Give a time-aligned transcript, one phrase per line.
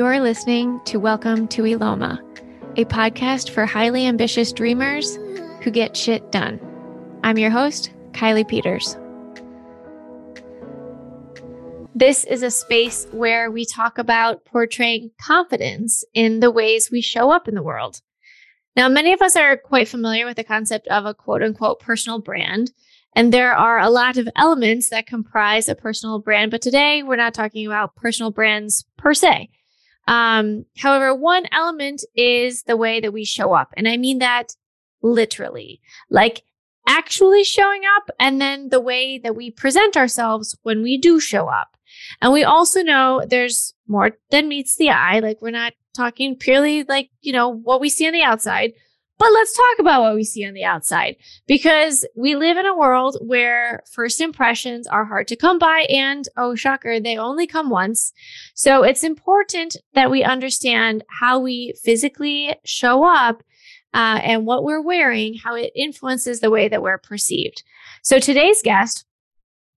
[0.00, 2.20] You're listening to Welcome to Eloma,
[2.78, 5.16] a podcast for highly ambitious dreamers
[5.60, 6.58] who get shit done.
[7.22, 8.96] I'm your host, Kylie Peters.
[11.94, 17.30] This is a space where we talk about portraying confidence in the ways we show
[17.30, 18.00] up in the world.
[18.76, 22.20] Now, many of us are quite familiar with the concept of a quote unquote personal
[22.20, 22.72] brand,
[23.14, 26.50] and there are a lot of elements that comprise a personal brand.
[26.50, 29.50] But today we're not talking about personal brands per se.
[30.10, 33.72] Um, however, one element is the way that we show up.
[33.76, 34.56] And I mean that
[35.02, 36.42] literally, like
[36.86, 41.46] actually showing up, and then the way that we present ourselves when we do show
[41.46, 41.76] up.
[42.20, 45.20] And we also know there's more than meets the eye.
[45.20, 48.72] Like we're not talking purely like, you know, what we see on the outside.
[49.20, 51.16] But let's talk about what we see on the outside
[51.46, 56.26] because we live in a world where first impressions are hard to come by and
[56.38, 58.14] oh shocker, they only come once.
[58.54, 63.42] So it's important that we understand how we physically show up
[63.92, 67.62] uh, and what we're wearing, how it influences the way that we're perceived.
[68.02, 69.04] So today's guest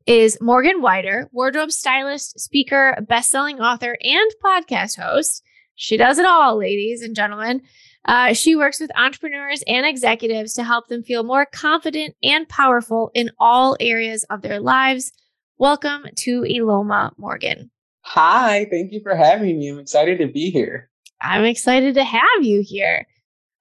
[0.05, 5.43] is Morgan Wider, wardrobe stylist, speaker, best-selling author, and podcast host.
[5.75, 7.63] She does it all, ladies and gentlemen.
[8.05, 13.11] Uh, she works with entrepreneurs and executives to help them feel more confident and powerful
[13.13, 15.13] in all areas of their lives.
[15.57, 17.71] Welcome to Eloma, Morgan.
[18.01, 19.71] Hi, thank you for having me.
[19.71, 20.89] I'm excited to be here.
[21.21, 23.07] I'm excited to have you here.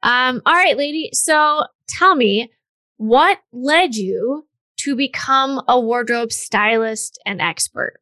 [0.03, 1.11] Um, all right, lady.
[1.13, 2.51] So tell me,
[2.97, 4.45] what led you
[4.79, 8.01] to become a wardrobe stylist and expert?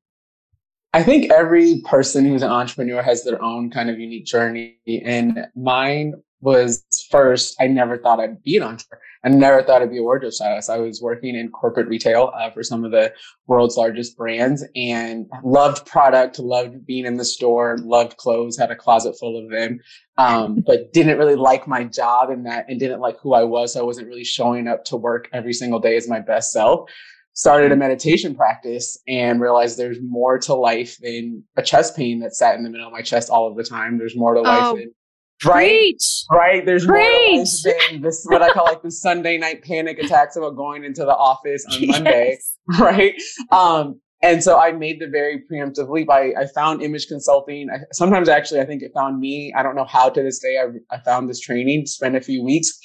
[0.94, 4.78] I think every person who's an entrepreneur has their own kind of unique journey.
[5.04, 9.02] And mine was first, I never thought I'd be an entrepreneur.
[9.22, 10.70] I never thought I'd be a wardrobe stylist.
[10.70, 13.12] I was working in corporate retail uh, for some of the
[13.46, 18.76] world's largest brands and loved product, loved being in the store, loved clothes, had a
[18.76, 19.78] closet full of them,
[20.16, 23.74] um, but didn't really like my job and that, and didn't like who I was.
[23.74, 26.90] So I wasn't really showing up to work every single day as my best self.
[27.34, 32.34] Started a meditation practice and realized there's more to life than a chest pain that
[32.34, 33.98] sat in the middle of my chest all of the time.
[33.98, 34.76] There's more to life oh.
[34.76, 34.92] than
[35.40, 36.24] Preach.
[36.30, 36.64] Right.
[36.64, 37.62] There's Preach.
[37.62, 41.16] than this what I call like the Sunday night panic attacks about going into the
[41.16, 41.90] office on yes.
[41.90, 42.38] Monday.
[42.78, 43.14] Right.
[43.50, 46.10] Um, and so I made the very preemptive leap.
[46.10, 47.70] I, I found image consulting.
[47.70, 49.52] I, sometimes actually I think it found me.
[49.56, 52.44] I don't know how to this day I, I found this training, spent a few
[52.44, 52.78] weeks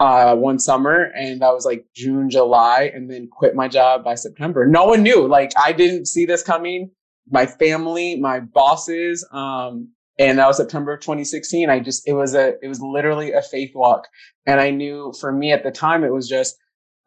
[0.00, 4.14] uh, one summer and that was like June, July, and then quit my job by
[4.14, 4.66] September.
[4.66, 5.28] No one knew.
[5.28, 6.90] Like I didn't see this coming.
[7.30, 11.70] My family, my bosses, um, and that was September of 2016.
[11.70, 14.08] I just it was a it was literally a faith walk,
[14.46, 16.56] and I knew for me at the time it was just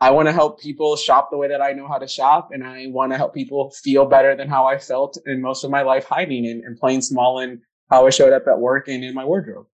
[0.02, 2.64] I want to help people shop the way that I know how to shop, and
[2.64, 5.84] I want to help people feel better than how I felt in most of my
[5.84, 9.14] life hiding and, and playing small and how I showed up at work and in
[9.14, 9.68] my wardrobe.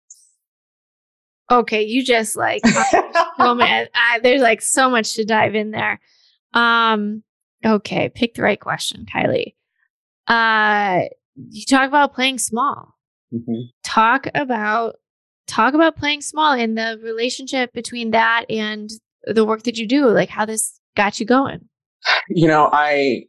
[1.50, 2.62] Okay, you just like
[3.40, 6.00] oh man, I, there's like so much to dive in there.
[6.53, 7.24] Um,
[7.66, 9.56] okay, pick the right question, Kylie.
[10.28, 12.96] Uh, you talk about playing small.
[13.34, 13.62] Mm-hmm.
[13.84, 14.96] Talk about
[15.47, 18.90] talk about playing small and the relationship between that and
[19.25, 21.68] the work that you do, like how this got you going.
[22.30, 23.25] You know, I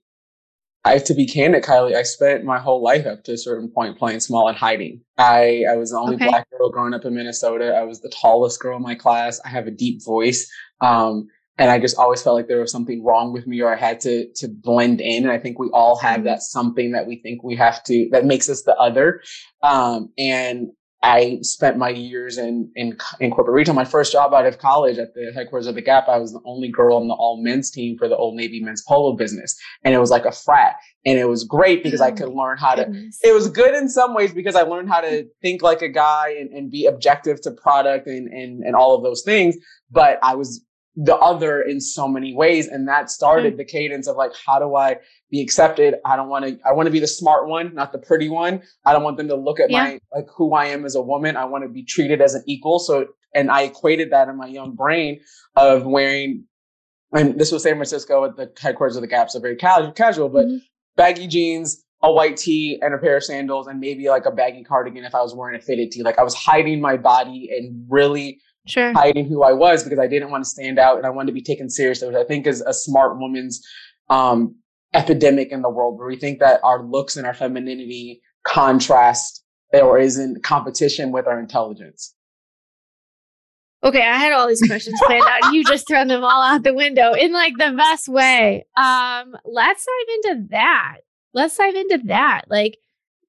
[0.85, 1.95] I have to be candid, Kylie.
[1.95, 5.01] I spent my whole life up to a certain point playing small and hiding.
[5.17, 6.27] I, I was the only okay.
[6.27, 7.77] black girl growing up in Minnesota.
[7.77, 9.41] I was the tallest girl in my class.
[9.45, 10.51] I have a deep voice.
[10.81, 13.77] Um, and I just always felt like there was something wrong with me or I
[13.77, 15.25] had to to blend in.
[15.25, 16.25] And I think we all have mm-hmm.
[16.25, 19.23] that something that we think we have to that makes us the other.
[19.63, 20.69] Um, and
[21.05, 23.75] I spent my years in, in in corporate retail.
[23.75, 26.41] My first job out of college at the headquarters of the Gap, I was the
[26.45, 29.95] only girl on the all men's team for the Old Navy men's polo business, and
[29.95, 32.77] it was like a frat, and it was great because oh, I could learn how
[32.77, 33.19] goodness.
[33.19, 33.29] to.
[33.29, 36.37] It was good in some ways because I learned how to think like a guy
[36.39, 39.57] and, and be objective to product and and and all of those things.
[39.91, 40.65] But I was
[40.95, 42.69] the other in so many ways.
[42.69, 43.59] And that started mm-hmm.
[43.59, 44.97] the cadence of like, how do I
[45.31, 45.95] be accepted?
[46.05, 48.63] I don't want to, I want to be the smart one, not the pretty one.
[48.85, 49.85] I don't want them to look at yeah.
[49.85, 51.37] my, like who I am as a woman.
[51.37, 52.79] I want to be treated as an equal.
[52.79, 55.21] So, and I equated that in my young brain
[55.57, 56.45] of wearing,
[57.13, 60.29] and this was San Francisco at the headquarters of the Gap, so very casual, casual,
[60.29, 60.59] but mm-hmm.
[60.97, 64.65] baggy jeans, a white tee and a pair of sandals and maybe like a baggy
[64.65, 66.03] cardigan if I was wearing a fitted tee.
[66.03, 68.93] Like I was hiding my body and really sure.
[68.93, 71.35] hiding who I was because I didn't want to stand out and I wanted to
[71.35, 73.65] be taken seriously, which I think is a smart woman's
[74.09, 74.57] um,
[74.95, 79.99] epidemic in the world where we think that our looks and our femininity contrast or
[79.99, 82.15] is in competition with our intelligence.
[83.85, 85.53] Okay, I had all these questions planned out.
[85.53, 88.65] You just thrown them all out the window in like the best way.
[88.77, 90.99] Um, let's dive into that.
[91.35, 92.45] Let's dive into that.
[92.49, 92.79] Like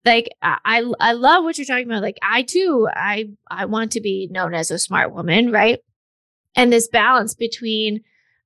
[0.08, 2.02] like I I love what you're talking about.
[2.02, 5.80] Like I too, I I want to be known as a smart woman, right?
[6.56, 8.02] And this balance between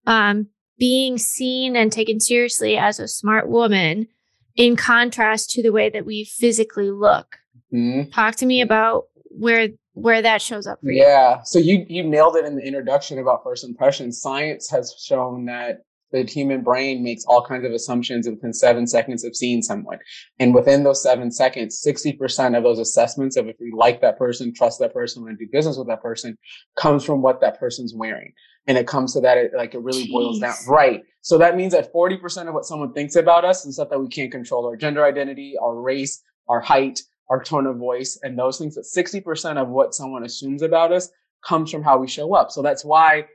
[0.06, 0.48] um
[0.78, 4.08] being seen and taken seriously as a smart woman
[4.56, 7.38] in contrast to the way that we physically look.
[7.72, 8.10] Mm-hmm.
[8.10, 11.02] Talk to me about where where that shows up for you.
[11.02, 11.42] Yeah.
[11.42, 14.20] So you you nailed it in the introduction about first impressions.
[14.20, 19.24] Science has shown that the human brain makes all kinds of assumptions within seven seconds
[19.24, 19.98] of seeing someone.
[20.38, 24.54] And within those seven seconds, 60% of those assessments of if we like that person,
[24.54, 26.36] trust that person, and do business with that person
[26.76, 28.32] comes from what that person's wearing.
[28.66, 30.12] And it comes to that, it, like it really Jeez.
[30.12, 30.54] boils down.
[30.68, 31.02] Right.
[31.22, 34.08] So that means that 40% of what someone thinks about us is stuff that we
[34.08, 37.00] can't control our gender identity, our race, our height,
[37.30, 38.74] our tone of voice, and those things.
[38.74, 41.10] That 60% of what someone assumes about us
[41.44, 42.50] comes from how we show up.
[42.50, 43.26] So that's why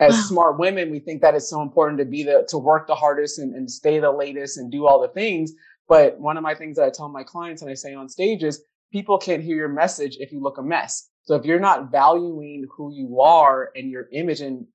[0.00, 0.20] as wow.
[0.20, 3.38] smart women, we think that it's so important to be the to work the hardest
[3.38, 5.52] and, and stay the latest and do all the things.
[5.88, 8.42] But one of my things that I tell my clients and I say on stage
[8.44, 8.62] is
[8.92, 11.08] people can't hear your message if you look a mess.
[11.22, 14.66] So if you're not valuing who you are and your image and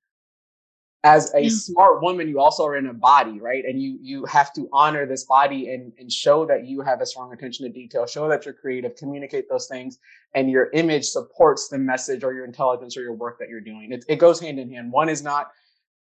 [1.04, 3.66] as a smart woman, you also are in a body, right?
[3.66, 7.06] And you you have to honor this body and and show that you have a
[7.06, 10.00] strong attention to detail, show that you're creative, communicate those things,
[10.34, 13.92] and your image supports the message or your intelligence or your work that you're doing.
[13.92, 14.92] It, it goes hand in hand.
[14.92, 15.52] One is not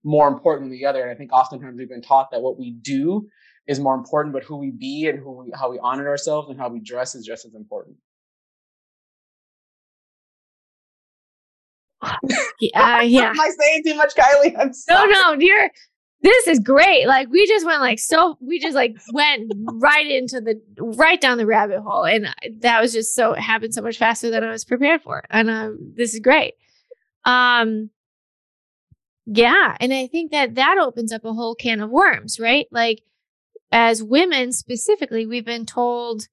[0.03, 1.01] more important than the other.
[1.01, 3.27] And I think oftentimes we've been taught that what we do
[3.67, 6.59] is more important, but who we be and who we, how we honor ourselves and
[6.59, 7.95] how we dress is just as important.
[12.59, 13.29] yeah, yeah.
[13.29, 14.55] Am I saying too much, Kylie?
[14.57, 15.11] I'm sorry.
[15.11, 15.69] No, no, you're.
[16.21, 17.05] This is great.
[17.05, 18.37] Like we just went like so.
[18.39, 22.93] We just like went right into the right down the rabbit hole, and that was
[22.93, 25.23] just so it happened so much faster than I was prepared for.
[25.29, 26.53] And um, this is great.
[27.25, 27.89] Um,
[29.25, 32.67] yeah, and I think that that opens up a whole can of worms, right?
[32.71, 33.03] Like
[33.73, 36.27] as women specifically, we've been told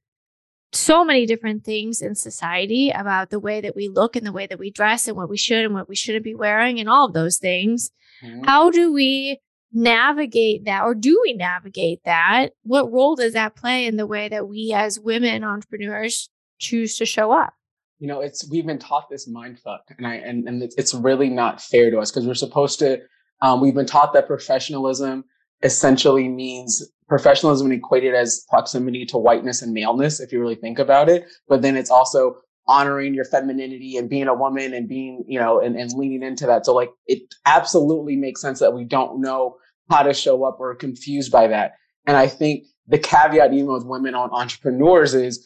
[0.73, 4.47] so many different things in society about the way that we look and the way
[4.47, 7.07] that we dress and what we should and what we shouldn't be wearing and all
[7.07, 7.91] of those things.
[8.23, 8.45] Mm-hmm.
[8.45, 9.41] How do we
[9.73, 12.51] navigate that or do we navigate that?
[12.63, 16.29] What role does that play in the way that we as women entrepreneurs
[16.59, 17.55] choose to show up?
[17.99, 20.95] You know, it's we've been taught this mind fuck and I and, and it's, it's
[20.95, 23.01] really not fair to us because we're supposed to
[23.43, 25.25] um, we've been taught that professionalism
[25.63, 31.09] essentially means professionalism equated as proximity to whiteness and maleness, if you really think about
[31.09, 31.27] it.
[31.49, 32.37] But then it's also
[32.69, 36.47] honoring your femininity and being a woman and being, you know, and, and leaning into
[36.47, 36.65] that.
[36.65, 39.57] So like it absolutely makes sense that we don't know
[39.91, 41.73] how to show up or confused by that.
[42.07, 45.45] And I think the caveat even with women on entrepreneurs is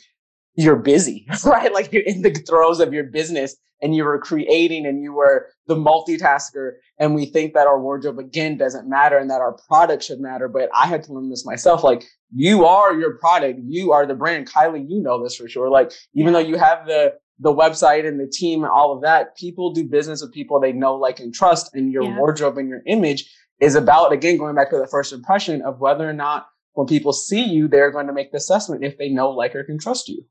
[0.57, 1.73] you're busy, right?
[1.73, 5.49] Like you're in the throes of your business and you were creating and you were
[5.67, 6.73] the multitasker.
[6.99, 10.49] And we think that our wardrobe again doesn't matter and that our product should matter.
[10.49, 11.83] But I had to learn this myself.
[11.83, 12.05] Like
[12.35, 13.61] you are your product.
[13.65, 14.51] You are the brand.
[14.51, 15.71] Kylie, you know this for sure.
[15.71, 19.37] Like even though you have the, the website and the team and all of that,
[19.37, 21.75] people do business with people they know, like, and trust.
[21.75, 22.17] And your yeah.
[22.17, 23.29] wardrobe and your image
[23.61, 27.13] is about, again, going back to the first impression of whether or not when people
[27.13, 30.09] see you, they're going to make the assessment if they know, like, or can trust
[30.09, 30.25] you.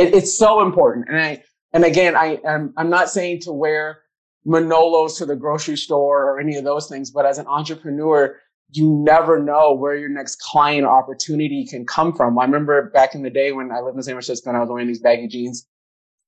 [0.00, 1.08] It, it's so important.
[1.08, 1.42] And I,
[1.72, 4.02] and again, I am, I'm not saying to wear
[4.46, 8.36] Manolos to the grocery store or any of those things, but as an entrepreneur,
[8.72, 12.38] you never know where your next client opportunity can come from.
[12.38, 14.70] I remember back in the day when I lived in San Francisco and I was
[14.70, 15.66] wearing these baggy jeans.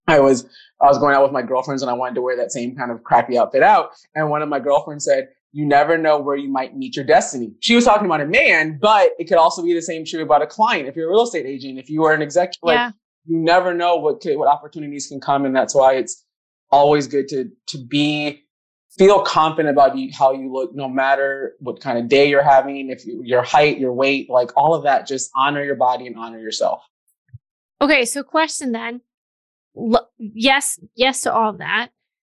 [0.08, 0.44] I was
[0.80, 2.90] I was going out with my girlfriends and I wanted to wear that same kind
[2.90, 3.90] of crappy outfit out.
[4.14, 7.52] And one of my girlfriends said, "You never know where you might meet your destiny."
[7.60, 10.42] She was talking about a man, but it could also be the same true about
[10.42, 10.88] a client.
[10.88, 12.86] If you're a real estate agent, if you are an executive, yeah.
[12.86, 12.94] like
[13.26, 16.24] you never know what what opportunities can come, and that's why it's
[16.70, 18.42] always good to to be
[18.98, 22.90] feel confident about you, how you look, no matter what kind of day you're having,
[22.90, 25.06] if you, your height, your weight, like all of that.
[25.06, 26.82] Just honor your body and honor yourself.
[27.80, 29.00] Okay, so question then.
[29.76, 31.88] L- yes, yes to all of that.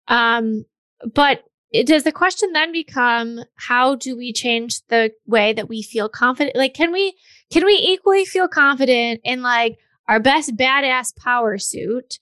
[0.08, 0.65] Um,
[1.13, 5.81] but it, does the question then become how do we change the way that we
[5.81, 6.55] feel confident?
[6.55, 7.15] Like, can we
[7.51, 9.77] can we equally feel confident in like
[10.10, 12.20] our best badass power suit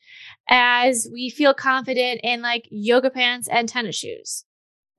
[0.49, 4.43] as we feel confident in like yoga pants and tennis shoes.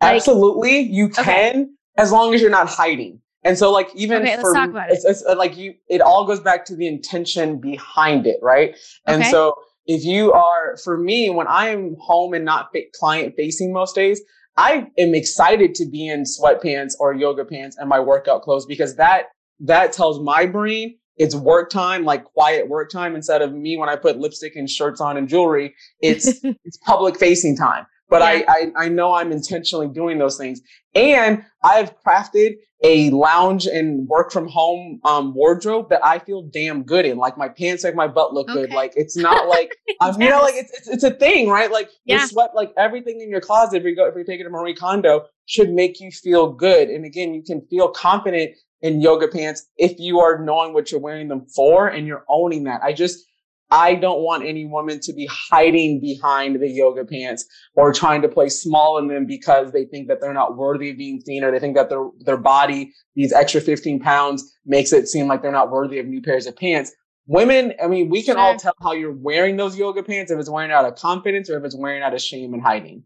[0.03, 1.67] Like, Absolutely, you can okay.
[1.99, 3.21] as long as you're not hiding.
[3.45, 4.95] And so, like, even okay, for, talk about it.
[4.95, 8.77] It's, it's, uh, like you, it all goes back to the intention behind it, right?
[9.07, 9.31] And okay.
[9.31, 9.55] so,
[9.87, 14.21] if you are, for me, when I am home and not client facing most days,
[14.57, 18.97] I am excited to be in sweatpants or yoga pants and my workout clothes because
[18.97, 19.27] that
[19.61, 23.89] that tells my brain it's work time, like quiet work time instead of me when
[23.89, 25.75] I put lipstick and shirts on and jewelry.
[26.01, 27.87] It's it's public facing time.
[28.09, 28.45] but yeah.
[28.49, 30.61] I, I I know I'm intentionally doing those things.
[30.95, 36.85] And I've crafted a lounge and work from home um, wardrobe that I feel damn
[36.85, 37.19] good in.
[37.19, 38.63] Like my pants make my butt look okay.
[38.63, 38.71] good.
[38.71, 40.23] Like it's not like I'm, yes.
[40.23, 41.71] you know, like it's, it's, it's a thing, right?
[41.71, 42.19] Like yeah.
[42.19, 43.79] your sweat, like everything in your closet.
[43.79, 46.89] If you go, if you take it to Marie Kondo, should make you feel good.
[46.89, 51.01] And again, you can feel confident in yoga pants if you are knowing what you're
[51.01, 52.83] wearing them for and you're owning that.
[52.83, 53.25] I just
[53.71, 57.45] I don't want any woman to be hiding behind the yoga pants
[57.75, 60.97] or trying to play small in them because they think that they're not worthy of
[60.97, 65.07] being seen or they think that their, their body, these extra 15 pounds makes it
[65.07, 66.93] seem like they're not worthy of new pairs of pants.
[67.27, 68.41] Women, I mean, we can sure.
[68.41, 71.59] all tell how you're wearing those yoga pants, if it's wearing out of confidence or
[71.59, 73.05] if it's wearing out of shame and hiding.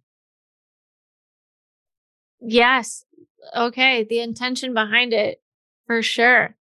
[2.40, 3.04] Yes.
[3.56, 4.04] Okay.
[4.04, 5.41] The intention behind it,
[5.96, 6.54] for sure.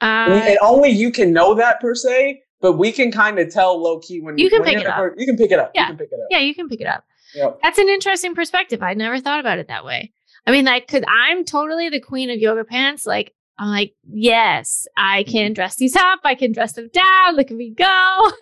[0.00, 3.38] Uh, I mean, and only you can know that per se but we can kind
[3.38, 5.12] of tell low key when you can when pick it up.
[5.18, 5.72] you can pick it up.
[5.74, 5.82] Yeah.
[5.82, 6.28] You can pick it up.
[6.30, 7.04] Yeah, you can pick it up.
[7.34, 7.58] Yep.
[7.62, 8.82] That's an interesting perspective.
[8.82, 10.14] I never thought about it that way.
[10.46, 13.04] I mean, like, cause I'm totally the queen of yoga pants.
[13.04, 15.52] Like, I'm like, yes, I can mm-hmm.
[15.52, 16.20] dress these up.
[16.24, 17.36] I can dress them down.
[17.36, 17.84] Look at me go.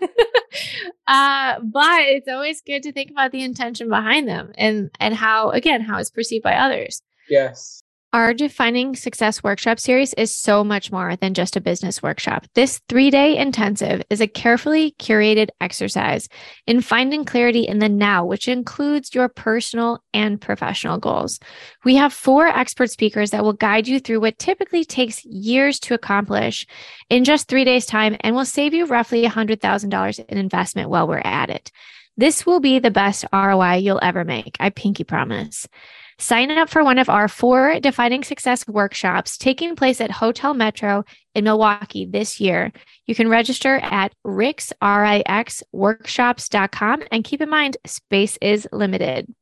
[1.09, 5.51] uh, but it's always good to think about the intention behind them and and how
[5.51, 7.03] again how it's perceived by others.
[7.29, 7.83] Yes.
[8.15, 12.47] Our Defining Success Workshop series is so much more than just a business workshop.
[12.55, 16.29] This three day intensive is a carefully curated exercise
[16.67, 21.41] in finding clarity in the now, which includes your personal and professional goals.
[21.87, 25.95] We have four expert speakers that will guide you through what typically takes years to
[25.95, 26.67] accomplish
[27.09, 31.23] in just three days' time and will save you roughly $100,000 in investment while we're
[31.25, 31.73] at it.
[32.19, 34.59] This will be the best ROI you'll ever make.
[34.61, 35.67] I pinky promise.
[36.23, 41.05] Sign up for one of our four Defining Success workshops taking place at Hotel Metro
[41.35, 42.73] in Milwaukee this year.
[43.07, 45.35] You can register at Rix, and
[47.25, 49.35] keep in mind, space is limited.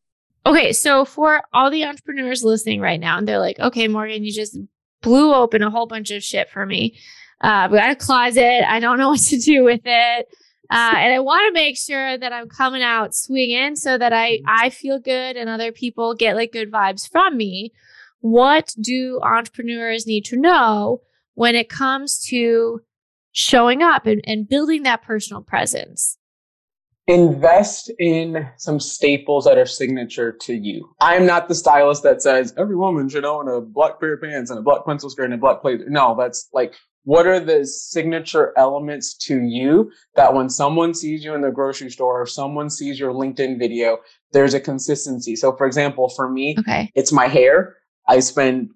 [0.46, 4.32] Okay, so for all the entrepreneurs listening right now, and they're like, okay, Morgan, you
[4.32, 4.56] just
[5.02, 6.98] blew open a whole bunch of shit for me.
[7.42, 8.66] Uh, we got a closet.
[8.66, 10.28] I don't know what to do with it.
[10.70, 14.36] Uh, and I want to make sure that I'm coming out swinging so that I
[14.36, 14.46] mm-hmm.
[14.48, 17.72] I feel good and other people get like good vibes from me.
[18.20, 21.00] What do entrepreneurs need to know
[21.34, 22.82] when it comes to
[23.32, 26.18] showing up and, and building that personal presence?
[27.06, 30.94] Invest in some staples that are signature to you.
[31.00, 34.22] I am not the stylist that says every woman should own a black pair of
[34.22, 35.80] pants and a black pencil skirt and a black plate.
[35.88, 41.34] No, that's like what are the signature elements to you that when someone sees you
[41.34, 43.98] in the grocery store or someone sees your LinkedIn video,
[44.32, 45.34] there's a consistency.
[45.36, 46.90] So, for example, for me, okay.
[46.94, 47.76] it's my hair.
[48.06, 48.70] I spend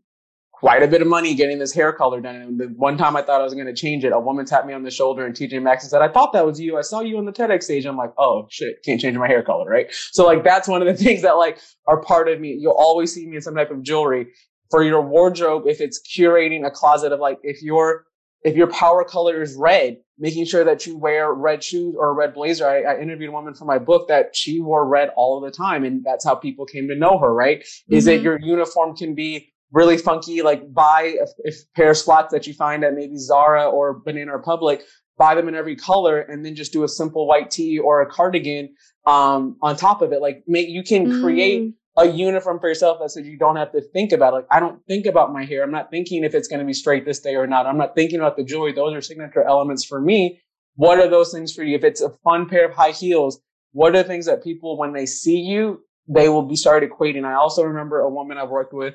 [0.53, 2.37] quite a bit of money getting this hair color done.
[2.37, 4.67] And the one time I thought I was going to change it, a woman tapped
[4.67, 6.79] me on the shoulder and TJ Maxx and said, I thought that was you.
[6.79, 7.85] I saw you on the TEDx stage.
[7.85, 9.87] I'm like, oh shit, can't change my hair color, right?
[10.13, 12.57] So like that's one of the things that like are part of me.
[12.59, 14.29] You'll always see me in some type of jewelry.
[14.71, 18.07] For your wardrobe, if it's curating a closet of like, if you're
[18.45, 22.13] if your power color is red, making sure that you wear red shoes or a
[22.13, 22.69] red blazer.
[22.69, 25.57] I, I, interviewed a woman for my book that she wore red all of the
[25.57, 27.33] time, and that's how people came to know her.
[27.33, 27.61] Right?
[27.61, 27.95] Mm-hmm.
[27.95, 30.43] Is it your uniform can be really funky?
[30.43, 34.33] Like buy a, a pair of slacks that you find at maybe Zara or Banana
[34.33, 34.83] Republic.
[35.17, 38.07] Buy them in every color, and then just do a simple white tee or a
[38.07, 38.75] cardigan
[39.07, 40.21] um, on top of it.
[40.21, 43.73] Like, make you can create mm a uniform for yourself that says you don't have
[43.73, 44.37] to think about it.
[44.37, 45.63] Like I don't think about my hair.
[45.63, 47.67] I'm not thinking if it's going to be straight this day or not.
[47.67, 48.73] I'm not thinking about the jewelry.
[48.73, 50.41] Those are signature elements for me.
[50.77, 51.77] What are those things for you?
[51.77, 53.41] If it's a fun pair of high heels,
[53.73, 57.25] what are the things that people, when they see you, they will be started equating.
[57.25, 58.95] I also remember a woman I've worked with.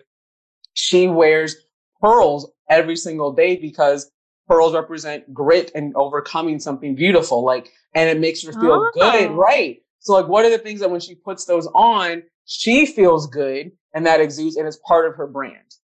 [0.74, 1.56] She wears
[2.02, 4.12] pearls every single day because
[4.48, 7.44] pearls represent grit and overcoming something beautiful.
[7.46, 8.92] Like, and it makes her feel oh.
[8.94, 9.32] good.
[9.32, 9.78] Right.
[10.00, 13.72] So like, what are the things that when she puts those on, she feels good
[13.94, 15.76] and that exudes and is part of her brand.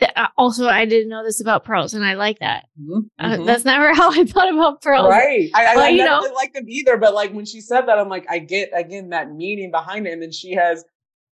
[0.00, 2.64] Uh, also, I didn't know this about pearls, and I like that.
[2.80, 3.00] Mm-hmm.
[3.18, 3.44] Uh, mm-hmm.
[3.44, 5.10] that's never how I thought about pearls.
[5.10, 5.50] Right.
[5.54, 7.98] I, I, I never know, really liked them either, but like when she said that,
[7.98, 10.12] I'm like, I get again that meaning behind it.
[10.14, 10.84] And then she has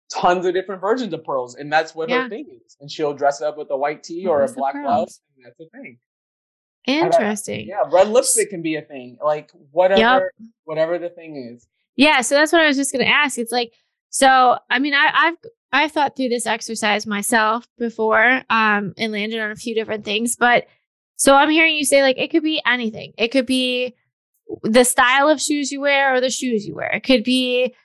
[0.09, 2.23] tons of different versions of pearls, and that's what yeah.
[2.23, 2.77] her thing is.
[2.79, 5.59] And she'll dress it up with a white tee or a black blouse, and that's
[5.59, 5.99] a thing.
[6.85, 7.67] Interesting.
[7.67, 9.17] yeah, red lipstick can be a thing.
[9.23, 10.47] Like whatever, yep.
[10.63, 11.67] whatever the thing is.
[11.97, 13.37] Yeah, so that's what I was just going to ask.
[13.37, 13.73] It's like,
[14.09, 15.35] so I mean, I, I've
[15.73, 20.37] I've thought through this exercise myself before, um, and landed on a few different things.
[20.37, 20.67] But
[21.17, 23.13] so I'm hearing you say like it could be anything.
[23.17, 23.95] It could be
[24.63, 26.91] the style of shoes you wear or the shoes you wear.
[26.91, 27.75] It could be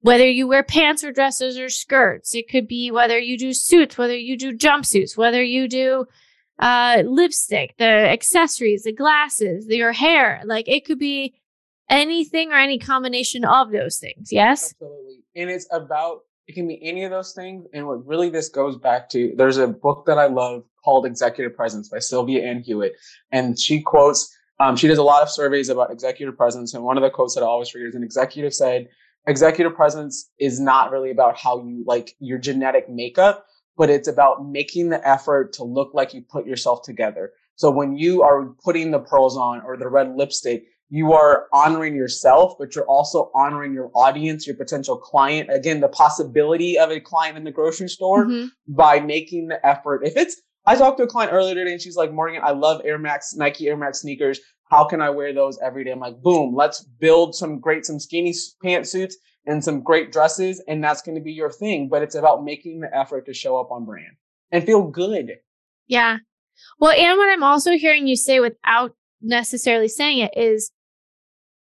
[0.00, 2.34] whether you wear pants or dresses or skirts.
[2.34, 6.06] It could be whether you do suits, whether you do jumpsuits, whether you do
[6.58, 10.42] uh, lipstick, the accessories, the glasses, the, your hair.
[10.44, 11.34] Like it could be
[11.88, 14.32] anything or any combination of those things.
[14.32, 14.72] Yes?
[14.72, 15.24] Absolutely.
[15.36, 17.66] And it's about, it can be any of those things.
[17.72, 21.54] And what really this goes back to, there's a book that I love called Executive
[21.54, 22.96] Presence by Sylvia Ann Hewlett.
[23.30, 26.74] And she quotes, um, she does a lot of surveys about executive presence.
[26.74, 28.88] And one of the quotes that I always read is an executive said,
[29.26, 33.46] executive presence is not really about how you like your genetic makeup,
[33.76, 37.32] but it's about making the effort to look like you put yourself together.
[37.56, 41.94] So when you are putting the pearls on or the red lipstick, you are honoring
[41.94, 45.48] yourself, but you're also honoring your audience, your potential client.
[45.50, 48.48] Again, the possibility of a client in the grocery store mm-hmm.
[48.68, 50.02] by making the effort.
[50.04, 52.82] If it's, I talked to a client earlier today and she's like, Morgan, I love
[52.84, 54.38] Air Max, Nike Air Max sneakers.
[54.64, 55.92] How can I wear those every day?
[55.92, 59.14] I'm like, boom, let's build some great, some skinny pantsuits
[59.46, 60.62] and some great dresses.
[60.68, 61.88] And that's going to be your thing.
[61.88, 64.16] But it's about making the effort to show up on brand
[64.50, 65.30] and feel good.
[65.86, 66.18] Yeah.
[66.78, 70.70] Well, and what I'm also hearing you say without necessarily saying it is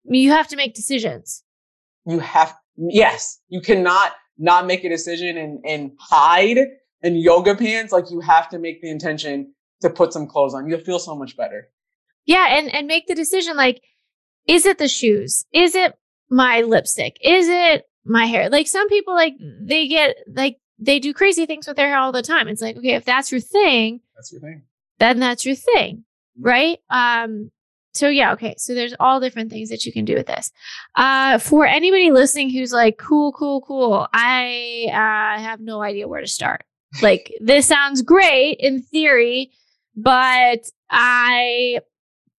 [0.08, 1.42] you have to make decisions.
[2.06, 6.58] You have, yes, you cannot not make a decision and, and hide
[7.02, 7.92] in yoga pants.
[7.92, 10.68] Like you have to make the intention to put some clothes on.
[10.68, 11.68] You'll feel so much better.
[12.24, 12.58] Yeah.
[12.58, 13.82] And, and make the decision like,
[14.46, 15.44] is it the shoes?
[15.52, 15.94] Is it
[16.30, 17.16] my lipstick?
[17.20, 18.50] Is it my hair?
[18.50, 22.12] Like some people, like they get like, they do crazy things with their hair all
[22.12, 22.48] the time.
[22.48, 24.62] It's like, okay, if that's your thing, that's your thing,
[24.98, 26.04] then that's your thing.
[26.38, 26.46] Mm-hmm.
[26.46, 26.78] Right.
[26.90, 27.50] Um,
[27.96, 28.54] so yeah, okay.
[28.58, 30.52] So there's all different things that you can do with this.
[30.94, 34.06] Uh, for anybody listening who's like, cool, cool, cool.
[34.12, 36.64] I uh, have no idea where to start.
[37.02, 39.50] Like this sounds great in theory,
[39.96, 41.80] but I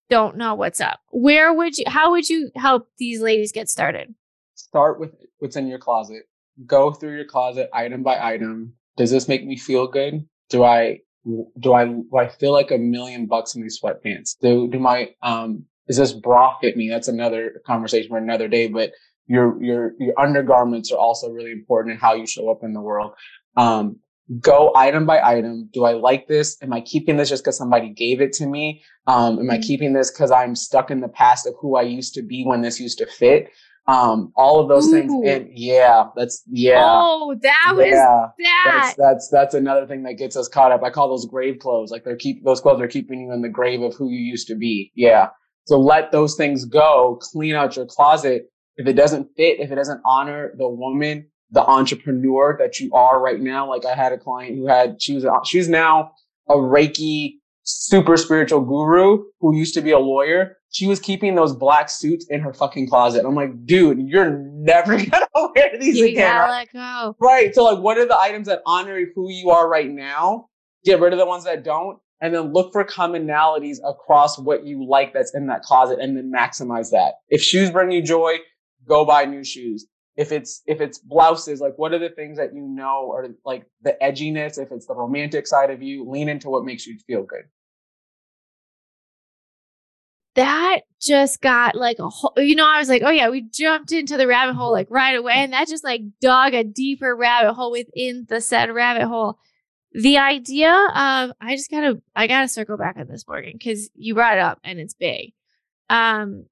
[0.10, 1.00] don't know what's up.
[1.10, 1.86] Where would you?
[1.88, 4.14] How would you help these ladies get started?
[4.56, 6.24] Start with what's in your closet.
[6.66, 8.74] Go through your closet item by item.
[8.96, 10.28] Does this make me feel good?
[10.50, 11.02] Do I
[11.60, 14.38] do I do I feel like a million bucks in these sweatpants?
[14.41, 16.89] Do do my um is this bra fit me?
[16.89, 18.67] That's another conversation for another day.
[18.67, 18.91] But
[19.27, 22.81] your your your undergarments are also really important in how you show up in the
[22.81, 23.13] world.
[23.55, 23.98] Um,
[24.39, 25.69] go item by item.
[25.74, 26.57] Do I like this?
[26.62, 28.84] Am I keeping this just because somebody gave it to me?
[29.05, 29.62] Um, am I mm-hmm.
[29.62, 32.62] keeping this because I'm stuck in the past of who I used to be when
[32.62, 33.49] this used to fit?
[33.88, 34.91] Um, all of those Ooh.
[34.91, 35.13] things.
[35.26, 36.82] And yeah, that's yeah.
[36.82, 38.63] Oh, that was yeah, that.
[38.65, 40.84] That's, that's that's another thing that gets us caught up.
[40.84, 41.91] I call those grave clothes.
[41.91, 44.47] Like they're keep those clothes are keeping you in the grave of who you used
[44.47, 44.91] to be.
[44.95, 45.30] Yeah.
[45.65, 47.19] So let those things go.
[47.21, 48.50] Clean out your closet.
[48.76, 53.21] If it doesn't fit, if it doesn't honor the woman, the entrepreneur that you are
[53.21, 53.69] right now.
[53.69, 56.12] Like I had a client who had she was she's now
[56.50, 61.56] a Reiki super spiritual guru who used to be a lawyer she was keeping those
[61.56, 63.26] black suits in her fucking closet.
[63.26, 66.36] I'm like, dude, you're never gonna wear these you again.
[66.36, 67.16] Gotta let go.
[67.20, 67.56] Right.
[67.56, 70.50] So like, what are the items that honor who you are right now?
[70.86, 74.88] Get rid of the ones that don't, and then look for commonalities across what you
[74.88, 77.16] like that's in that closet, and then maximize that.
[77.30, 78.38] If shoes bring you joy,
[78.88, 79.88] go buy new shoes.
[80.16, 83.66] If it's if it's blouses, like what are the things that you know are like
[83.82, 84.60] the edginess?
[84.60, 87.46] If it's the romantic side of you, lean into what makes you feel good
[90.38, 93.91] that just got like a whole, you know, I was like, oh yeah, we jumped
[93.91, 95.34] into the rabbit hole like right away.
[95.34, 99.39] And that just like dug a deeper rabbit hole within the said rabbit hole.
[99.93, 104.13] The idea of, I just gotta, I gotta circle back on this, Morgan, because you
[104.13, 105.34] brought it up and it's big.
[105.89, 106.45] Um,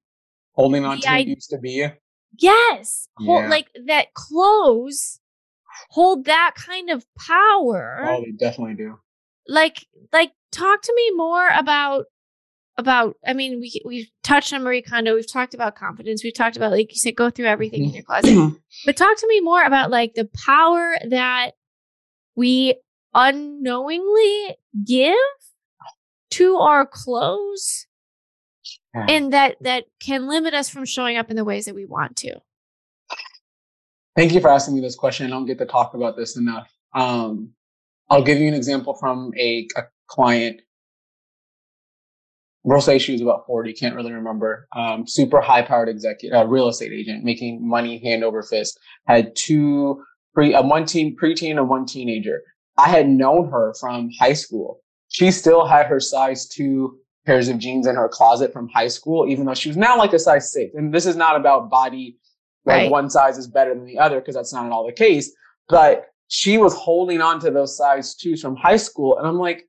[0.52, 1.86] Holding on to I- used to be.
[2.38, 3.08] Yes.
[3.18, 3.48] Hold.
[3.48, 5.20] Like that clothes
[5.90, 8.04] hold that kind of power.
[8.08, 8.98] Oh, they definitely do.
[9.46, 12.06] Like, like talk to me more about
[12.78, 16.56] about i mean we we've touched on marie kondo we've talked about confidence we've talked
[16.56, 18.54] about like you said go through everything in your closet.
[18.84, 21.52] But talk to me more about like the power that
[22.34, 22.74] we
[23.14, 25.14] unknowingly give
[26.32, 27.86] to our clothes
[28.94, 29.06] yeah.
[29.08, 32.16] and that that can limit us from showing up in the ways that we want
[32.16, 32.34] to.
[34.14, 35.26] Thank you for asking me this question.
[35.26, 36.70] I don't get to talk about this enough.
[36.94, 37.52] Um,
[38.08, 40.60] i'll give you an example from a, a client
[42.66, 44.66] we'll say she was about 40, can't really remember.
[44.76, 48.78] Um, super high powered executive, uh, real estate agent, making money hand over fist.
[49.06, 50.02] Had two
[50.34, 52.42] pre, uh, one teen, preteen and one teenager.
[52.76, 54.80] I had known her from high school.
[55.08, 59.28] She still had her size two pairs of jeans in her closet from high school,
[59.28, 60.74] even though she was now like a size six.
[60.74, 62.18] And this is not about body,
[62.64, 62.90] like right.
[62.90, 65.32] one size is better than the other, because that's not at all the case.
[65.68, 69.18] But she was holding on to those size twos from high school.
[69.18, 69.68] And I'm like,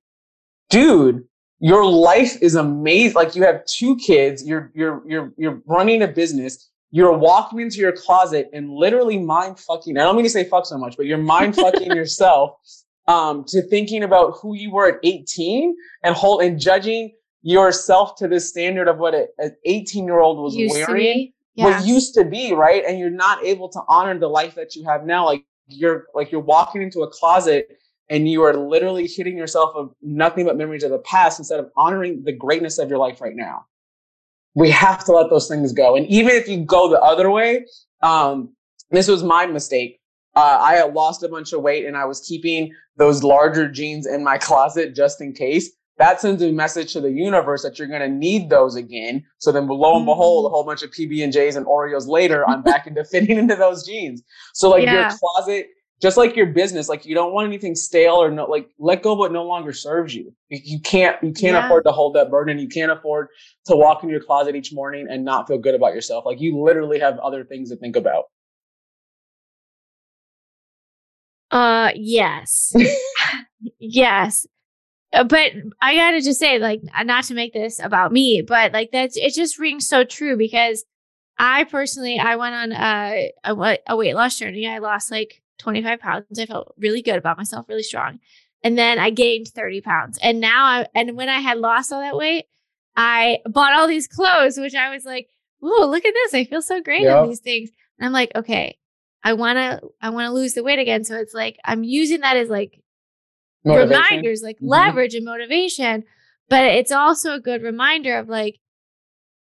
[0.72, 1.24] dude,
[1.60, 3.16] your life is amazing.
[3.16, 6.70] Like you have two kids, you're you're you're you're running a business.
[6.92, 9.98] You're walking into your closet and literally mind fucking.
[9.98, 12.60] I don't mean to say fuck so much, but you're mind fucking yourself
[13.08, 18.28] um, to thinking about who you were at 18 and hold and judging yourself to
[18.28, 21.32] the standard of what an 18 year old was Used wearing.
[21.56, 21.66] yeah.
[21.66, 22.84] what used to be, right?
[22.88, 25.26] And you're not able to honor the life that you have now.
[25.26, 27.68] Like you're like you're walking into a closet
[28.10, 31.70] and you are literally hitting yourself of nothing but memories of the past instead of
[31.76, 33.66] honoring the greatness of your life right now.
[34.56, 35.96] We have to let those things go.
[35.96, 37.66] And even if you go the other way,
[38.02, 38.54] um,
[38.92, 40.00] this was my mistake.
[40.36, 44.08] Uh, I had lost a bunch of weight and I was keeping those larger jeans
[44.08, 47.88] in my closet just in case that sends a message to the universe that you're
[47.88, 49.24] going to need those again.
[49.40, 50.52] So then, lo and behold, a mm.
[50.52, 53.86] whole bunch of PB and J's and Oreos later, I'm back into fitting into those
[53.86, 54.22] jeans.
[54.54, 55.10] So like yeah.
[55.10, 55.68] your closet,
[56.02, 59.14] just like your business, like you don't want anything stale or no, like let go
[59.14, 60.34] of what no longer serves you.
[60.50, 61.66] You can't, you can't yeah.
[61.66, 62.60] afford to hold that burden.
[62.60, 63.30] You can't afford
[63.66, 66.26] to walk in your closet each morning and not feel good about yourself.
[66.26, 68.26] Like you literally have other things to think about.
[71.50, 72.76] Uh, yes.
[73.80, 74.46] yes.
[75.14, 78.92] Uh, but I gotta just say, like, not to make this about me, but like
[78.92, 80.84] that's it just rings so true because
[81.40, 84.68] I personally I went on a, a, a weight loss journey.
[84.68, 86.40] I lost like 25 pounds.
[86.40, 88.20] I felt really good about myself, really strong,
[88.64, 90.20] and then I gained 30 pounds.
[90.22, 92.46] And now I and when I had lost all that weight,
[92.96, 95.28] I bought all these clothes, which I was like,
[95.62, 96.34] "Oh, look at this!
[96.34, 97.24] I feel so great yep.
[97.24, 98.78] in these things." And I'm like, okay,
[99.24, 101.04] I wanna I wanna lose the weight again.
[101.04, 102.82] So it's like I'm using that as like
[103.64, 104.04] motivation.
[104.04, 104.68] reminders, like mm-hmm.
[104.68, 106.04] leverage and motivation.
[106.50, 108.60] But it's also a good reminder of like,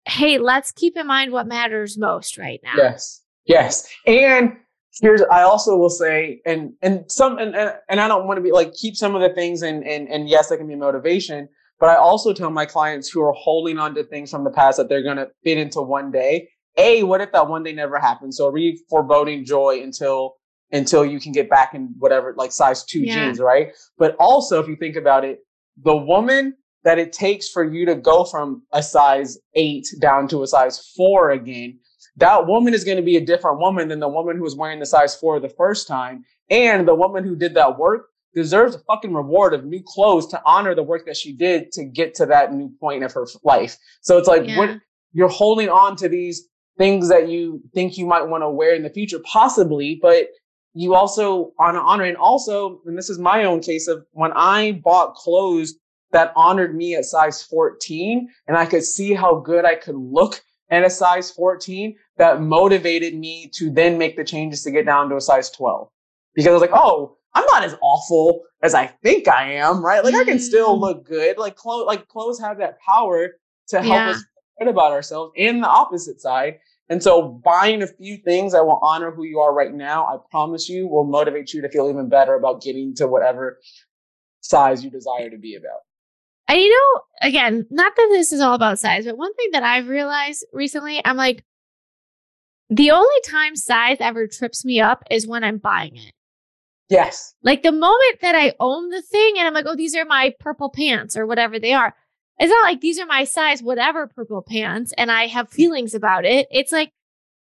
[0.07, 2.75] hey, let's keep in mind what matters most right now.
[2.77, 3.23] Yes.
[3.45, 3.89] Yes.
[4.07, 4.57] And
[5.01, 7.55] here's I also will say, and and some and
[7.89, 10.29] and I don't want to be like keep some of the things and and and
[10.29, 11.49] yes, that can be motivation.
[11.81, 14.79] But I also tell my clients who are holding on to things from the past
[14.79, 16.49] that they're gonna fit into one day.
[16.77, 18.37] A, what if that one day never happens?
[18.37, 20.37] So re foreboding joy until
[20.71, 23.27] until you can get back in whatever like size two yeah.
[23.27, 23.69] jeans, right?
[23.97, 25.41] But also, if you think about it,
[25.83, 30.43] the woman that it takes for you to go from a size eight down to
[30.43, 31.79] a size four again,
[32.19, 34.79] that woman is going to be a different woman than the woman who was wearing
[34.79, 36.25] the size four the first time.
[36.51, 40.43] And the woman who did that work deserves a fucking reward of new clothes to
[40.45, 43.77] honor the work that she did to get to that new point of her life.
[44.01, 44.59] So it's like yeah.
[44.59, 44.79] what
[45.13, 48.83] you're holding on to these things that you think you might want to wear in
[48.83, 50.29] the future, possibly, but
[50.75, 54.73] you also on honor and also and this is my own case of when i
[54.85, 55.75] bought clothes
[56.13, 60.43] that honored me at size 14 and i could see how good i could look
[60.71, 65.09] at a size 14 that motivated me to then make the changes to get down
[65.09, 65.89] to a size 12
[66.35, 70.05] because i was like oh i'm not as awful as i think i am right
[70.05, 70.81] like i can still mm.
[70.81, 73.31] look good like clothes like clothes have that power
[73.69, 74.11] to help yeah.
[74.11, 74.25] us
[74.59, 78.79] good about ourselves and the opposite side and so buying a few things that will
[78.83, 82.09] honor who you are right now, I promise you will motivate you to feel even
[82.09, 83.59] better about getting to whatever
[84.41, 85.81] size you desire to be about.
[86.49, 89.63] And you know, again, not that this is all about size, but one thing that
[89.63, 91.45] I've realized recently, I'm like,
[92.71, 96.13] the only time size ever trips me up is when I'm buying it.
[96.89, 97.35] Yes.
[97.43, 100.35] Like the moment that I own the thing and I'm like, oh, these are my
[100.41, 101.95] purple pants or whatever they are.
[102.39, 106.25] It's not like these are my size, whatever purple pants, and I have feelings about
[106.25, 106.47] it.
[106.53, 106.93] It's like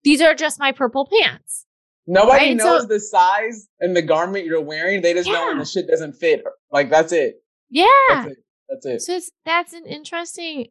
[0.04, 1.66] these are just my purple pants.
[2.06, 2.56] Nobody right?
[2.56, 5.02] knows so, the size and the garment you're wearing.
[5.02, 5.34] They just yeah.
[5.34, 6.44] know when the shit doesn't fit.
[6.70, 7.42] Like that's it.
[7.70, 7.86] Yeah.
[8.08, 8.38] That's it.
[8.68, 9.02] That's it.
[9.02, 10.68] So that's an interesting,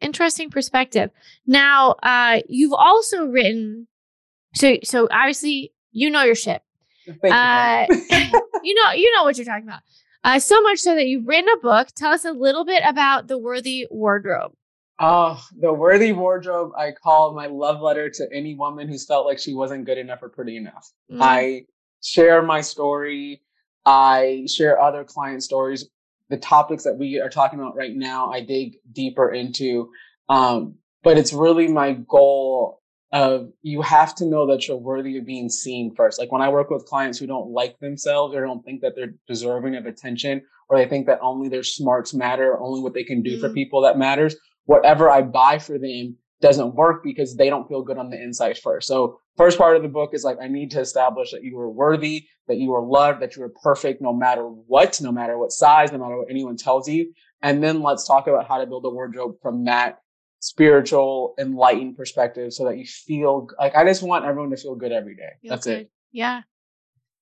[0.00, 1.10] interesting perspective.
[1.46, 3.88] Now, uh, you've also written.
[4.54, 6.62] So, so obviously, you know your shit.
[7.08, 7.86] Uh,
[8.62, 8.74] you.
[8.74, 9.80] know, you know what you're talking about.
[10.22, 11.88] Uh, so much so that you've written a book.
[11.94, 14.52] Tell us a little bit about the Worthy Wardrobe.
[14.98, 19.38] Oh, the Worthy Wardrobe, I call my love letter to any woman who's felt like
[19.38, 20.90] she wasn't good enough or pretty enough.
[21.10, 21.18] Mm.
[21.20, 21.66] I
[22.02, 23.42] share my story.
[23.84, 25.86] I share other client stories.
[26.30, 29.90] The topics that we are talking about right now, I dig deeper into.
[30.28, 32.80] Um, but it's really my goal
[33.14, 36.18] of you have to know that you're worthy of being seen first.
[36.18, 39.14] Like when I work with clients who don't like themselves or don't think that they're
[39.28, 43.22] deserving of attention, or they think that only their smarts matter, only what they can
[43.22, 43.40] do mm-hmm.
[43.40, 47.82] for people that matters, whatever I buy for them doesn't work because they don't feel
[47.82, 48.88] good on the inside first.
[48.88, 51.70] So first part of the book is like, I need to establish that you are
[51.70, 55.52] worthy, that you are loved, that you are perfect no matter what, no matter what
[55.52, 57.12] size, no matter what anyone tells you.
[57.42, 59.98] And then let's talk about how to build a wardrobe from that
[60.44, 64.92] spiritual, enlightened perspective so that you feel like I just want everyone to feel good
[64.92, 65.30] every day.
[65.42, 65.78] Feel That's good.
[65.78, 65.90] it.
[66.12, 66.42] Yeah.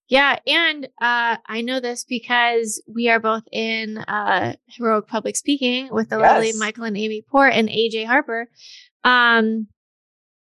[0.08, 0.38] Yeah.
[0.46, 6.10] And uh, I know this because we are both in uh, Heroic Public Speaking with
[6.10, 6.32] the yes.
[6.32, 8.48] lovely Michael and Amy Port and AJ Harper.
[9.04, 9.68] Um,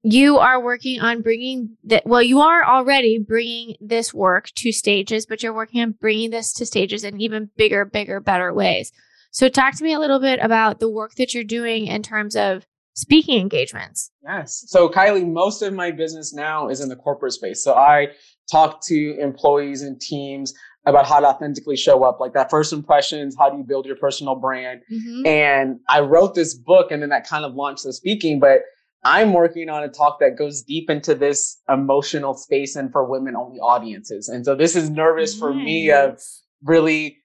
[0.02, 2.06] you are working on bringing that.
[2.06, 6.54] Well, you are already bringing this work to stages, but you're working on bringing this
[6.54, 8.92] to stages in even bigger, bigger, better ways.
[9.34, 12.36] So, talk to me a little bit about the work that you're doing in terms
[12.36, 14.12] of speaking engagements.
[14.24, 14.64] Yes.
[14.68, 17.64] So, Kylie, most of my business now is in the corporate space.
[17.64, 18.10] So, I
[18.52, 20.54] talk to employees and teams
[20.86, 23.96] about how to authentically show up, like that first impressions, how do you build your
[23.96, 24.82] personal brand?
[24.92, 25.26] Mm-hmm.
[25.26, 28.62] And I wrote this book and then that kind of launched the speaking, but
[29.06, 33.36] I'm working on a talk that goes deep into this emotional space and for women
[33.36, 34.30] only audiences.
[34.30, 35.40] And so this is nervous nice.
[35.40, 36.22] for me of
[36.64, 37.23] really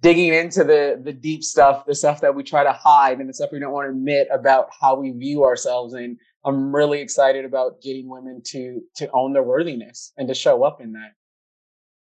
[0.00, 3.34] digging into the the deep stuff, the stuff that we try to hide and the
[3.34, 5.94] stuff we don't want to admit about how we view ourselves.
[5.94, 10.64] And I'm really excited about getting women to to own their worthiness and to show
[10.64, 11.12] up in that.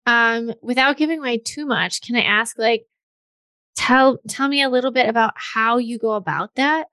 [0.05, 2.85] Um, without giving away too much, can I ask like
[3.75, 6.87] tell tell me a little bit about how you go about that?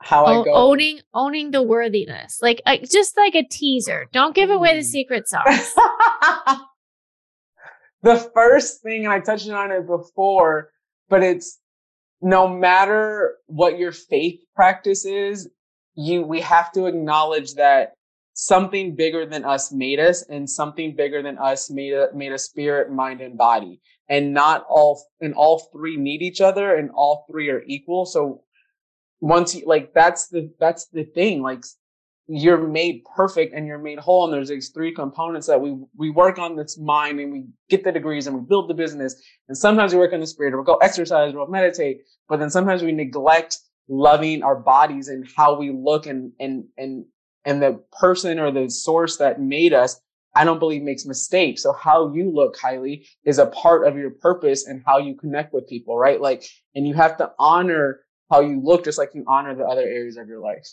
[0.00, 2.40] How o- I go owning owning the worthiness.
[2.42, 4.06] Like, like just like a teaser.
[4.12, 4.84] Don't give away the mm.
[4.84, 5.74] secret sauce.
[8.06, 10.70] the first thing, and I touched on it before,
[11.08, 11.58] but it's
[12.22, 15.50] no matter what your faith practice is,
[15.96, 17.94] you we have to acknowledge that
[18.34, 22.38] something bigger than us made us and something bigger than us made a made a
[22.38, 23.80] spirit mind and body.
[24.08, 28.06] And not all and all three need each other and all three are equal.
[28.06, 28.44] So
[29.20, 31.64] once you like that's the that's the thing like
[32.28, 36.10] you're made perfect and you're made whole and there's these three components that we we
[36.10, 39.14] work on this mind and we get the degrees and we build the business
[39.48, 42.38] and sometimes we work on the spirit or we'll go exercise or we'll meditate but
[42.38, 43.58] then sometimes we neglect
[43.88, 47.04] loving our bodies and how we look and and and
[47.44, 50.00] and the person or the source that made us
[50.36, 51.62] I don't believe makes mistakes.
[51.62, 55.54] So how you look, Kylie, is a part of your purpose and how you connect
[55.54, 56.20] with people, right?
[56.20, 59.80] Like, and you have to honor how you look just like you honor the other
[59.80, 60.66] areas of your life.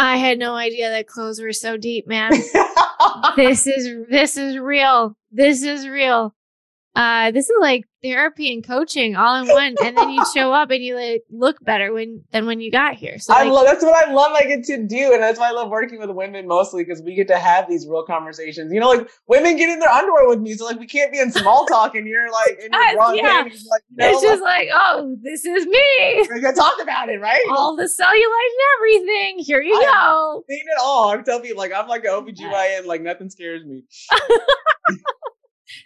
[0.00, 2.32] I had no idea that clothes were so deep, man.
[3.36, 5.14] this is this is real.
[5.30, 6.34] This is real
[6.96, 9.76] uh, this is like therapy and coaching all in one.
[9.82, 12.94] And then you show up and you like look better when than when you got
[12.94, 13.18] here.
[13.18, 15.12] So I love that's what I love I get to do.
[15.12, 17.86] And that's why I love working with women mostly because we get to have these
[17.86, 18.72] real conversations.
[18.72, 20.54] You know, like women get in their underwear with me.
[20.54, 23.42] So like we can't be in small talk and you're like in your wrong yeah.
[23.42, 26.26] Like, you know, it's just like, oh, this is me.
[26.28, 27.44] We're gonna talk about it, right?
[27.50, 29.38] All the cellulite and everything.
[29.38, 30.44] Here you I go.
[30.48, 31.10] Seen it all.
[31.10, 33.84] I'm telling you, like I'm like an OBGYN, like nothing scares me.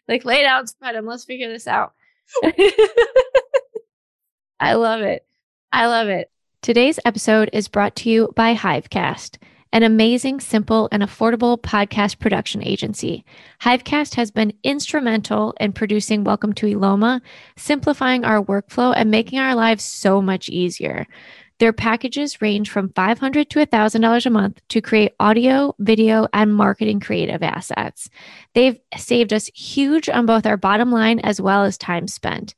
[0.08, 1.06] like lay down, them.
[1.06, 1.92] Let's figure this out.
[4.60, 5.26] I love it.
[5.72, 6.30] I love it.
[6.62, 9.36] Today's episode is brought to you by Hivecast,
[9.72, 13.24] an amazing, simple, and affordable podcast production agency.
[13.60, 17.20] Hivecast has been instrumental in producing Welcome to Eloma,
[17.56, 21.06] simplifying our workflow and making our lives so much easier.
[21.60, 27.00] Their packages range from $500 to $1,000 a month to create audio, video, and marketing
[27.00, 28.10] creative assets.
[28.54, 32.54] They've saved us huge on both our bottom line as well as time spent.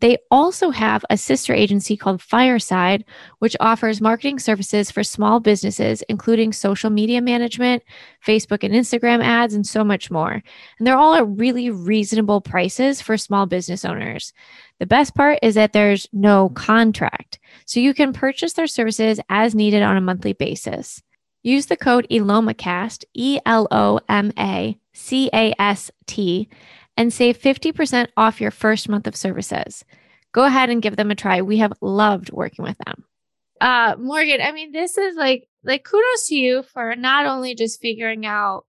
[0.00, 3.04] They also have a sister agency called Fireside,
[3.38, 7.82] which offers marketing services for small businesses, including social media management,
[8.26, 10.42] Facebook and Instagram ads, and so much more.
[10.78, 14.32] And they're all at really reasonable prices for small business owners.
[14.78, 19.54] The best part is that there's no contract, so you can purchase their services as
[19.54, 21.02] needed on a monthly basis.
[21.42, 26.48] Use the code ELOMACAST, E L O M A C A S T
[27.00, 29.86] and save 50% off your first month of services.
[30.32, 31.40] Go ahead and give them a try.
[31.40, 33.04] We have loved working with them.
[33.58, 37.80] Uh, Morgan, I mean, this is like, like kudos to you for not only just
[37.80, 38.66] figuring out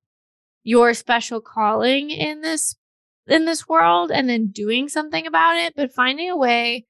[0.64, 2.78] your special calling in this
[3.28, 6.86] in this world and then doing something about it, but finding a way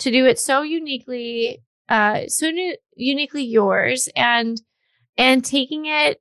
[0.00, 4.60] to do it so uniquely, uh, so new, uniquely yours and
[5.16, 6.20] and taking it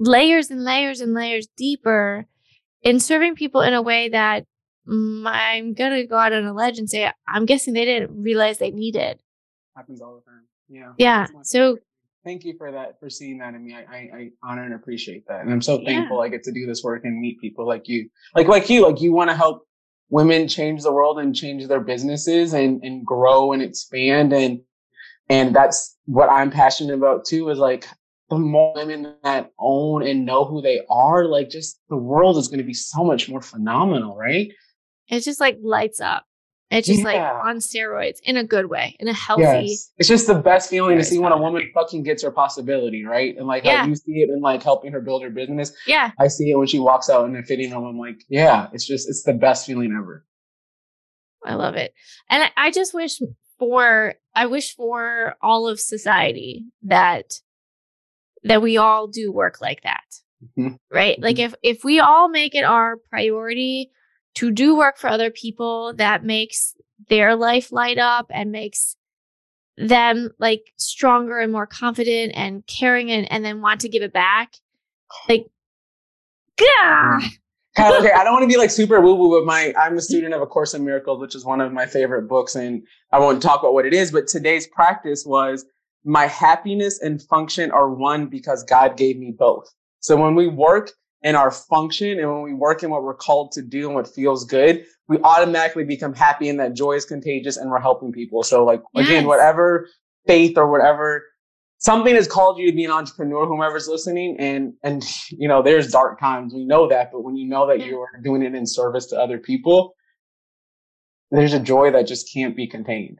[0.00, 2.26] layers and layers and layers deeper
[2.82, 4.46] in serving people in a way that
[4.88, 8.58] mm, I'm gonna go out on a ledge and say I'm guessing they didn't realize
[8.58, 9.20] they needed.
[9.76, 10.42] Happens all the time.
[10.68, 10.92] Yeah.
[10.98, 11.26] Yeah.
[11.42, 11.78] So
[12.24, 13.74] thank you for that for seeing that in me.
[13.74, 16.24] I, I, I honor and appreciate that, and I'm so thankful yeah.
[16.24, 19.00] I get to do this work and meet people like you, like like you, like
[19.00, 19.66] you want to help
[20.08, 24.60] women change the world and change their businesses and and grow and expand and
[25.28, 27.48] and that's what I'm passionate about too.
[27.50, 27.86] Is like
[28.30, 32.48] the more women that own and know who they are, like just the world is
[32.48, 34.52] going to be so much more phenomenal, right?
[35.08, 36.24] It just like lights up.
[36.70, 37.04] It's just yeah.
[37.04, 39.42] like on steroids in a good way, in a healthy.
[39.42, 39.92] Yes.
[39.98, 43.36] It's just the best feeling to see when a woman fucking gets her possibility, right?
[43.36, 43.78] And like yeah.
[43.78, 45.72] how you see it in like helping her build her business.
[45.84, 46.12] Yeah.
[46.20, 47.84] I see it when she walks out in a fitting room.
[47.84, 50.24] I'm like, yeah, it's just, it's the best feeling ever.
[51.44, 51.92] I love it.
[52.28, 53.20] And I, I just wish
[53.58, 57.32] for, I wish for all of society that
[58.44, 60.04] that we all do work like that.
[60.58, 60.76] Mm-hmm.
[60.90, 61.16] Right?
[61.16, 61.24] Mm-hmm.
[61.24, 63.90] Like if if we all make it our priority
[64.36, 66.74] to do work for other people that makes
[67.08, 68.96] their life light up and makes
[69.76, 74.12] them like stronger and more confident and caring and, and then want to give it
[74.12, 74.52] back.
[75.28, 75.46] Like,
[76.60, 77.20] yeah.
[77.78, 80.34] okay, I don't want to be like super woo woo, but my I'm a student
[80.34, 83.42] of A Course in Miracles, which is one of my favorite books, and I won't
[83.42, 84.12] talk about what it is.
[84.12, 85.64] But today's practice was
[86.04, 89.68] my happiness and function are one because God gave me both.
[90.00, 93.52] So when we work in our function and when we work in what we're called
[93.52, 97.56] to do and what feels good, we automatically become happy and that joy is contagious
[97.56, 98.42] and we're helping people.
[98.42, 99.06] So like yes.
[99.06, 99.88] again, whatever
[100.26, 101.24] faith or whatever
[101.80, 105.90] something has called you to be an entrepreneur, whomever's listening, and and you know, there's
[105.90, 106.54] dark times.
[106.54, 109.38] We know that, but when you know that you're doing it in service to other
[109.38, 109.94] people,
[111.30, 113.18] there's a joy that just can't be contained.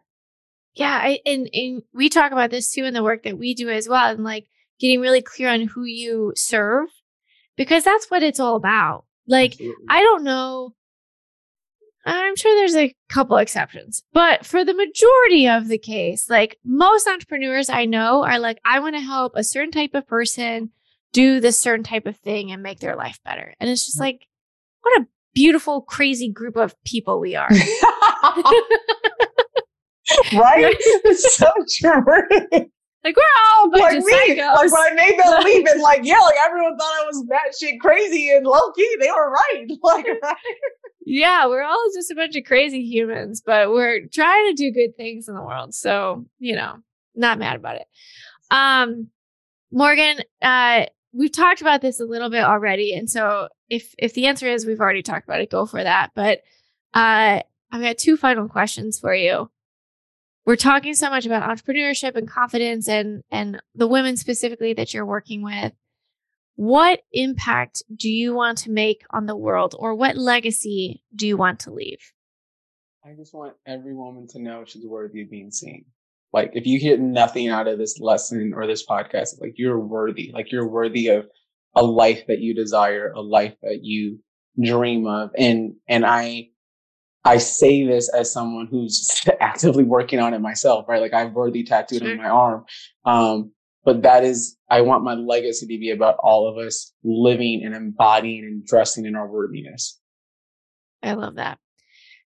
[0.75, 3.69] Yeah, I, and and we talk about this too in the work that we do
[3.69, 4.47] as well, and like
[4.79, 6.89] getting really clear on who you serve
[7.57, 9.05] because that's what it's all about.
[9.27, 9.87] Like, Absolutely.
[9.89, 10.75] I don't know.
[12.07, 17.07] I'm sure there's a couple exceptions, but for the majority of the case, like most
[17.07, 20.71] entrepreneurs I know are like, I want to help a certain type of person
[21.13, 23.55] do this certain type of thing and make their life better.
[23.61, 24.27] And it's just like,
[24.81, 27.51] what a beautiful, crazy group of people we are.
[30.33, 30.77] right?
[31.05, 32.71] It's so true.
[33.03, 33.23] Like we're
[33.55, 34.13] all like me.
[34.13, 34.55] Psychos.
[34.57, 37.81] Like when I made that leap and like yeah, like everyone thought I was batshit
[37.81, 38.97] crazy and low key.
[39.01, 39.71] They were right.
[39.83, 40.37] Like right?
[41.07, 44.97] yeah, we're all just a bunch of crazy humans, but we're trying to do good
[44.97, 45.75] things in the world.
[45.75, 46.77] So you know,
[47.15, 47.87] not mad about it.
[48.51, 49.09] Um,
[49.73, 54.27] Morgan, uh, we've talked about this a little bit already, and so if if the
[54.27, 56.11] answer is we've already talked about it, go for that.
[56.15, 56.41] But
[56.93, 57.41] uh,
[57.73, 59.51] I've got two final questions for you
[60.47, 65.07] we're talking so much about entrepreneurship and confidence and and the women specifically that you're
[65.07, 65.73] working with.
[66.57, 71.37] What impact do you want to make on the world or what legacy do you
[71.37, 72.13] want to leave?
[73.05, 75.87] I just want every woman to know she's worthy of being seen.
[76.33, 80.31] Like if you get nothing out of this lesson or this podcast like you're worthy.
[80.33, 81.27] Like you're worthy of
[81.75, 84.19] a life that you desire a life that you
[84.61, 85.31] dream of.
[85.37, 86.51] And and i
[87.25, 91.01] I say this as someone who's actively working on it myself, right?
[91.01, 92.11] Like I have worthy tattooed sure.
[92.13, 92.65] on my arm.
[93.05, 93.53] Um,
[93.85, 97.75] but that is, I want my legacy to be about all of us living and
[97.75, 99.99] embodying and dressing in our worthiness.
[101.03, 101.59] I love that.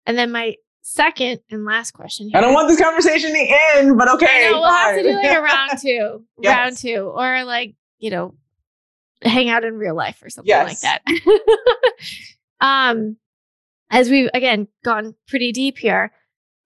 [0.06, 2.28] And then my second and last question.
[2.28, 2.38] Here.
[2.38, 4.46] I don't want this conversation to end, but okay.
[4.46, 6.56] I know, we'll have to do like a round two, yes.
[6.56, 8.34] round two, or like, you know,
[9.22, 10.82] hang out in real life or something yes.
[10.82, 11.02] like that.
[12.60, 13.16] um,
[13.94, 16.12] as we've again gone pretty deep here,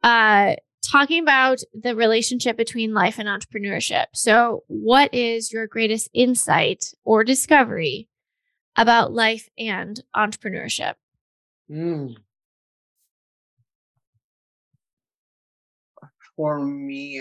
[0.02, 4.06] uh, talking about the relationship between life and entrepreneurship.
[4.14, 8.08] So, what is your greatest insight or discovery
[8.76, 10.94] about life and entrepreneurship?
[11.70, 12.14] Mm.
[16.34, 17.20] For me,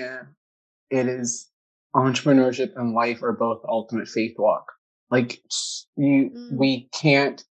[0.89, 1.49] it is
[1.93, 4.71] entrepreneurship and life are both ultimate faith walk.
[5.09, 5.41] Like
[5.97, 6.51] you, mm.
[6.53, 7.43] we can't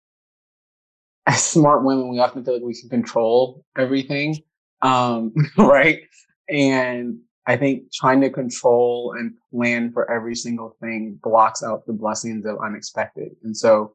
[1.27, 4.37] as smart women, we often feel like we can control everything,
[4.83, 6.01] um, right?
[6.49, 11.93] And I think trying to control and plan for every single thing blocks out the
[11.93, 13.33] blessings of unexpected.
[13.43, 13.95] And so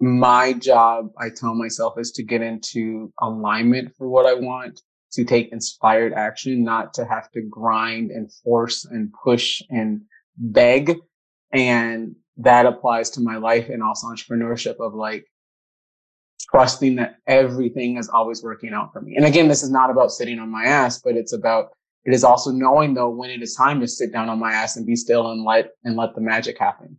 [0.00, 4.80] my job, I tell myself, is to get into alignment for what I want,
[5.12, 10.02] to take inspired action, not to have to grind and force and push and
[10.36, 10.96] beg.
[11.52, 15.26] And that applies to my life and also entrepreneurship of like,
[16.52, 19.16] trusting that everything is always working out for me.
[19.16, 21.70] And again, this is not about sitting on my ass, but it's about
[22.04, 24.76] it is also knowing though when it is time to sit down on my ass
[24.76, 26.98] and be still and let and let the magic happen.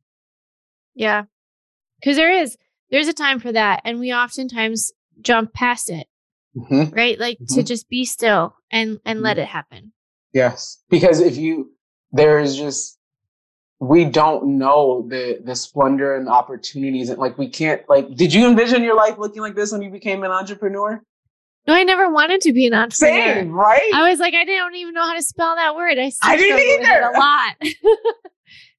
[0.96, 1.24] Yeah.
[2.04, 2.58] Cause there is
[2.90, 3.82] there's a time for that.
[3.86, 6.08] And we oftentimes jump past it.
[6.56, 6.96] Mm-hmm.
[6.96, 7.20] Right?
[7.20, 7.56] Like mm-hmm.
[7.56, 9.26] to just be still and and mm-hmm.
[9.26, 9.94] let it happen.
[10.34, 10.82] Yes.
[10.90, 11.72] Because if you
[12.12, 12.98] there is just
[13.84, 18.48] we don't know the the splendor and opportunities and like we can't like did you
[18.48, 21.02] envision your life looking like this when you became an entrepreneur?
[21.68, 23.34] No i never wanted to be an entrepreneur.
[23.34, 23.92] Same, right?
[23.94, 25.98] I was like i don't even know how to spell that word.
[26.00, 27.02] I, I didn't either.
[27.02, 27.56] a lot.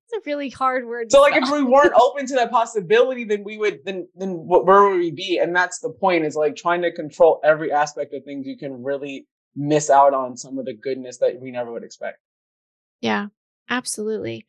[0.06, 3.42] It's a really hard word so like if we weren't open to that possibility then
[3.42, 5.38] we would then then where would we be?
[5.38, 8.82] And that's the point is like trying to control every aspect of things you can
[8.82, 9.26] really
[9.56, 12.18] miss out on some of the goodness that we never would expect.
[13.00, 13.28] Yeah
[13.70, 14.46] absolutely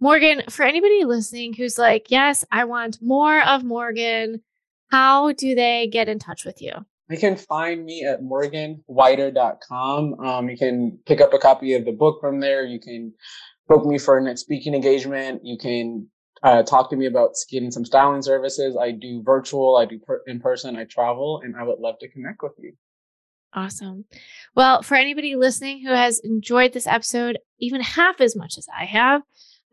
[0.00, 4.42] Morgan, for anybody listening who's like, yes, I want more of Morgan,
[4.90, 6.72] how do they get in touch with you?
[7.10, 10.20] You can find me at morganwider.com.
[10.20, 12.64] Um, you can pick up a copy of the book from there.
[12.64, 13.12] You can
[13.66, 15.40] book me for a speaking engagement.
[15.42, 16.08] You can
[16.42, 18.76] uh, talk to me about getting some styling services.
[18.80, 22.08] I do virtual, I do per- in person, I travel, and I would love to
[22.08, 22.74] connect with you.
[23.54, 24.04] Awesome.
[24.54, 28.84] Well, for anybody listening who has enjoyed this episode even half as much as I
[28.84, 29.22] have,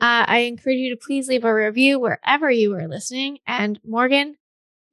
[0.02, 3.40] uh, I encourage you to please leave a review wherever you are listening.
[3.48, 4.36] And Morgan,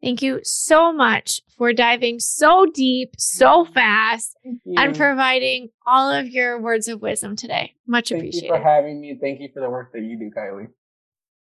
[0.00, 4.36] thank you so much for diving so deep, so fast,
[4.76, 7.74] and providing all of your words of wisdom today.
[7.86, 8.48] Much thank appreciated.
[8.48, 9.18] Thank you for having me.
[9.20, 10.68] Thank you for the work that you do, Kylie.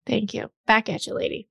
[0.05, 0.49] Thank you.
[0.65, 1.47] Back at you, lady.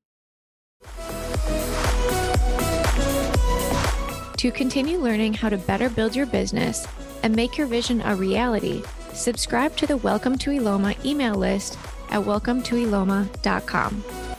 [4.39, 6.87] To continue learning how to better build your business
[7.23, 8.83] and make your vision a reality,
[9.15, 11.79] subscribe to the Welcome to Eloma email list
[12.11, 14.30] at welcometoeloma.com.